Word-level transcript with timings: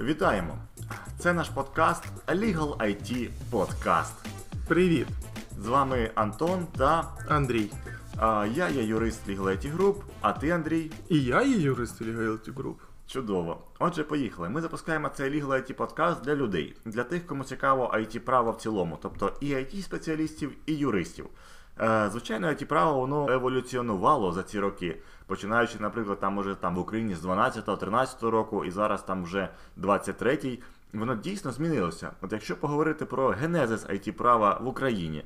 Вітаємо! 0.00 0.58
Це 1.18 1.32
наш 1.32 1.48
подкаст 1.48 2.04
Legal 2.26 2.76
IT 2.76 3.28
Podcast. 3.50 4.12
Привіт, 4.68 5.06
З 5.58 5.66
вами 5.66 6.10
Антон 6.14 6.66
та 6.78 7.12
Андрій. 7.28 7.70
а, 8.16 8.46
я 8.54 8.68
є 8.68 8.82
юрист 8.84 9.28
Legal 9.28 9.42
IT 9.44 9.76
Group, 9.76 9.94
а 10.20 10.32
ти, 10.32 10.50
Андрій. 10.50 10.90
І 11.08 11.22
я 11.24 11.42
є 11.42 11.56
юрист 11.56 12.02
Legality 12.02 12.54
Group. 12.54 12.74
Чудово. 13.06 13.60
Отже, 13.78 14.04
поїхали. 14.04 14.48
Ми 14.48 14.60
запускаємо 14.60 15.08
цей 15.08 15.30
Legal 15.30 15.48
IT 15.50 15.72
подкаст 15.72 16.22
для 16.22 16.34
людей, 16.34 16.76
для 16.84 17.04
тих, 17.04 17.26
кому 17.26 17.44
цікаво 17.44 17.92
IT 17.94 18.18
право 18.18 18.50
в 18.52 18.56
цілому, 18.56 18.98
тобто 19.02 19.32
і 19.40 19.54
IT 19.54 19.82
спеціалістів, 19.82 20.52
і 20.66 20.74
юристів. 20.74 21.26
Е, 21.80 22.08
звичайно, 22.10 22.46
IT 22.46 22.64
право 22.64 23.00
воно 23.00 23.30
еволюціонувало 23.30 24.32
за 24.32 24.42
ці 24.42 24.60
роки, 24.60 25.02
починаючи, 25.26 25.78
наприклад, 25.78 26.20
там 26.20 26.34
може 26.34 26.54
там 26.54 26.74
в 26.74 26.78
Україні 26.78 27.14
з 27.14 27.24
12-13 27.24 28.30
року, 28.30 28.64
і 28.64 28.70
зараз 28.70 29.02
там 29.02 29.24
вже 29.24 29.48
23-й. 29.78 30.62
Воно 30.92 31.14
дійсно 31.14 31.52
змінилося. 31.52 32.10
От 32.22 32.32
якщо 32.32 32.56
поговорити 32.56 33.04
про 33.04 33.28
генезис 33.28 33.86
IT 33.86 34.12
права 34.12 34.58
в 34.62 34.68
Україні, 34.68 35.24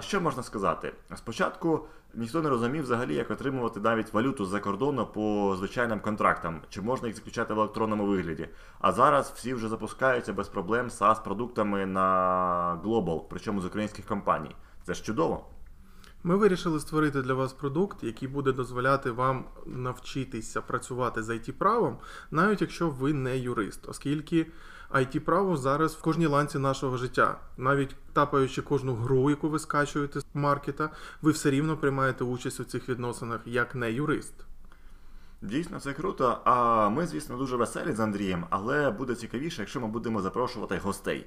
що 0.00 0.20
можна 0.20 0.42
сказати? 0.42 0.92
Спочатку 1.14 1.86
ніхто 2.14 2.42
не 2.42 2.48
розумів 2.48 2.82
взагалі, 2.82 3.14
як 3.14 3.30
отримувати 3.30 3.80
навіть 3.80 4.12
валюту 4.12 4.44
з-за 4.44 4.60
кордону 4.60 5.06
по 5.06 5.56
звичайним 5.58 6.00
контрактам, 6.00 6.60
чи 6.68 6.82
можна 6.82 7.08
їх 7.08 7.16
заключати 7.16 7.54
в 7.54 7.58
електронному 7.58 8.06
вигляді. 8.06 8.48
А 8.80 8.92
зараз 8.92 9.32
всі 9.36 9.54
вже 9.54 9.68
запускаються 9.68 10.32
без 10.32 10.48
проблем 10.48 10.88
SaaS 10.88 11.24
продуктами 11.24 11.86
на 11.86 12.80
Global, 12.84 13.22
причому 13.30 13.60
з 13.60 13.64
українських 13.64 14.06
компаній. 14.06 14.56
Це 14.82 14.94
ж 14.94 15.04
чудово. 15.04 15.46
Ми 16.26 16.36
вирішили 16.36 16.80
створити 16.80 17.22
для 17.22 17.34
вас 17.34 17.52
продукт, 17.52 18.04
який 18.04 18.28
буде 18.28 18.52
дозволяти 18.52 19.10
вам 19.10 19.44
навчитися 19.66 20.60
працювати 20.60 21.22
з 21.22 21.30
it 21.30 21.52
правом, 21.52 21.98
навіть 22.30 22.60
якщо 22.60 22.88
ви 22.90 23.12
не 23.12 23.38
юрист, 23.38 23.88
оскільки 23.88 24.46
it 24.90 25.18
право 25.18 25.56
зараз 25.56 25.94
в 25.94 26.00
кожній 26.00 26.26
ланці 26.26 26.58
нашого 26.58 26.96
життя. 26.96 27.38
Навіть 27.56 27.96
тапаючи 28.12 28.62
кожну 28.62 28.94
гру, 28.94 29.30
яку 29.30 29.48
ви 29.48 29.58
скачуєте 29.58 30.20
з 30.20 30.24
маркета, 30.34 30.90
ви 31.22 31.30
все 31.30 31.50
рівно 31.50 31.76
приймаєте 31.76 32.24
участь 32.24 32.60
у 32.60 32.64
цих 32.64 32.88
відносинах 32.88 33.40
як 33.44 33.74
не 33.74 33.92
юрист. 33.92 34.34
Дійсно, 35.42 35.80
це 35.80 35.92
круто. 35.92 36.40
А 36.44 36.88
ми, 36.88 37.06
звісно, 37.06 37.36
дуже 37.36 37.56
веселі 37.56 37.92
з 37.92 38.00
Андрієм, 38.00 38.46
але 38.50 38.90
буде 38.90 39.14
цікавіше, 39.14 39.62
якщо 39.62 39.80
ми 39.80 39.88
будемо 39.88 40.22
запрошувати 40.22 40.78
гостей. 40.78 41.26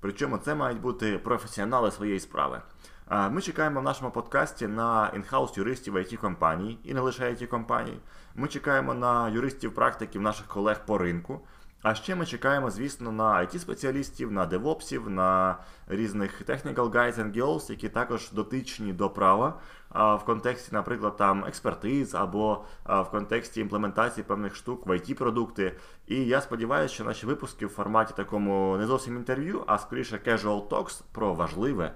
Причому 0.00 0.38
це 0.38 0.54
мають 0.54 0.80
бути 0.80 1.18
професіонали 1.18 1.90
своєї 1.90 2.20
справи. 2.20 2.62
Ми 3.10 3.42
чекаємо 3.42 3.80
в 3.80 3.82
нашому 3.82 4.10
подкасті 4.10 4.66
на 4.66 5.10
інхаус 5.14 5.56
юристів 5.56 5.96
it 5.96 6.16
компаній 6.16 6.78
і 6.84 6.94
не 6.94 7.00
лише 7.00 7.24
it 7.24 7.46
компаній. 7.46 7.98
Ми 8.34 8.48
чекаємо 8.48 8.94
на 8.94 9.28
юристів 9.28 9.74
практиків 9.74 10.22
наших 10.22 10.46
колег 10.46 10.80
по 10.86 10.98
ринку. 10.98 11.40
А 11.82 11.94
ще 11.94 12.14
ми 12.14 12.26
чекаємо, 12.26 12.70
звісно, 12.70 13.12
на 13.12 13.40
it 13.40 13.58
спеціалістів 13.58 14.32
на 14.32 14.46
девопсів, 14.46 15.10
на 15.10 15.56
різних 15.88 16.42
technical 16.42 16.90
guys 16.90 17.14
and 17.14 17.36
girls, 17.36 17.70
які 17.70 17.88
також 17.88 18.32
дотичні 18.32 18.92
до 18.92 19.10
права 19.10 19.60
в 19.90 20.20
контексті, 20.24 20.68
наприклад, 20.72 21.16
там 21.16 21.44
експертиз 21.44 22.14
або 22.14 22.64
в 22.84 23.04
контексті 23.04 23.60
імплементації 23.60 24.24
певних 24.24 24.54
штук 24.54 24.86
в 24.86 24.90
it 24.90 25.14
продукти. 25.14 25.76
І 26.06 26.24
я 26.24 26.40
сподіваюся, 26.40 26.94
що 26.94 27.04
наші 27.04 27.26
випуски 27.26 27.66
в 27.66 27.68
форматі 27.68 28.14
такому 28.16 28.76
не 28.76 28.86
зовсім 28.86 29.16
інтерв'ю, 29.16 29.64
а 29.66 29.78
скоріше 29.78 30.20
casual 30.26 30.68
talks 30.68 31.02
про 31.12 31.34
важливе 31.34 31.92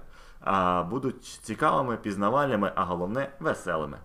будуть 0.89 1.23
цікавими, 1.23 1.97
пізнавальними, 1.97 2.71
а 2.75 2.83
головне 2.83 3.31
веселими. 3.39 3.97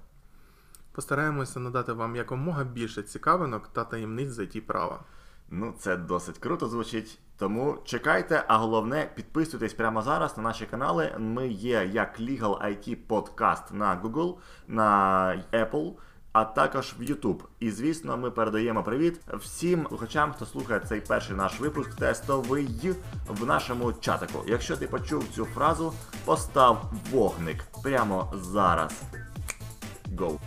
Постараємося 0.93 1.61
надати 1.61 1.93
вам 1.93 2.17
якомога 2.17 2.65
більше 2.65 3.03
цікавинок 3.03 3.69
та 3.69 3.85
таємниць 3.85 4.31
за 4.31 4.47
ті 4.47 4.61
права. 4.61 5.01
Ну, 5.51 5.75
це 5.79 5.97
досить 5.97 6.39
круто 6.39 6.69
звучить. 6.69 7.19
Тому 7.39 7.79
чекайте, 7.85 8.45
а 8.49 8.57
головне, 8.57 9.11
підписуйтесь 9.15 9.75
прямо 9.75 10.03
зараз 10.03 10.37
на 10.37 10.43
наші 10.43 10.67
канали. 10.67 11.15
Ми 11.19 11.49
є 11.49 11.91
як 11.93 12.21
Legal 12.21 12.65
IT 12.65 12.97
Podcast 13.09 13.75
на 13.75 14.01
Google, 14.03 14.37
на 14.69 15.43
Apple, 15.53 15.93
а 16.37 16.45
також 16.45 16.95
в 16.99 17.03
YouTube. 17.03 17.41
І 17.61 17.71
звісно, 17.71 18.17
ми 18.17 18.31
передаємо 18.31 18.83
привіт 18.83 19.21
всім 19.35 19.87
слухачам, 19.89 20.33
хто 20.33 20.47
слухає 20.47 20.81
цей 20.81 21.01
перший 21.01 21.37
наш 21.37 21.61
випуск 21.61 21.95
тестовий 21.95 22.69
в 23.29 23.47
нашому 23.47 23.93
чатику. 23.93 24.45
Якщо 24.47 24.77
ти 24.77 24.87
почув 24.87 25.25
цю 25.35 25.45
фразу, 25.45 25.93
постав 26.25 26.93
вогник 27.11 27.65
прямо 27.83 28.33
зараз. 28.35 29.03
Go! 30.17 30.39